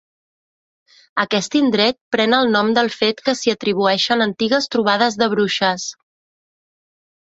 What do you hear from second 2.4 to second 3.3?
nom del fet